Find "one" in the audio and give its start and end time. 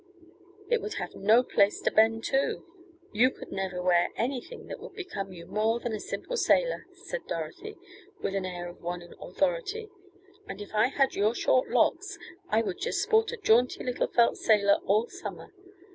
8.81-9.03